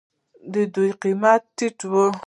دوی 0.73 0.89
قیمت 1.03 1.41
ټیټوي. 1.57 2.05